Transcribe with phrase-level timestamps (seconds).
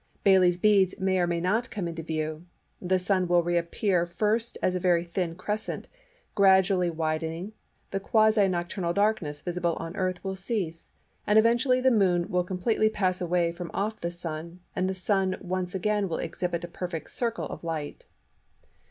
[0.25, 2.47] Baily's Beads may or may not come into view;
[2.81, 5.89] the Sun will reappear first as a very thin crescent,
[6.33, 7.53] gradually widening;
[7.91, 10.91] the quasi nocturnal darkness visible on the Earth will cease,
[11.27, 15.37] and eventually the Moon will completely pass away from off the Sun, and the Sun
[15.39, 18.07] once again will exhibit a perfect circle of light.